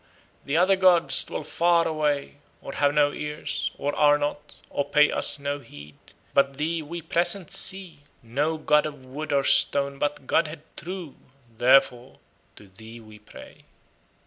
[0.45, 5.11] The other gods dwell far away, Or have no ears, Or are not, or pay
[5.11, 5.95] us no heed.
[6.33, 11.17] But thee we present see, No god of wood or stone, but godhead true.
[11.55, 12.17] Therefore
[12.55, 13.65] to thee we pray."